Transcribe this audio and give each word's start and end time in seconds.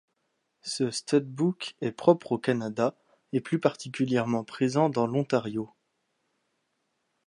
Ce 0.63 0.89
stud-book 0.89 1.75
est 1.79 1.91
propre 1.91 2.31
au 2.31 2.37
Canada, 2.39 2.97
et 3.33 3.39
plus 3.39 3.59
particulièrement 3.59 4.43
présent 4.43 4.89
dans 4.89 5.05
l'Ontario. 5.05 5.71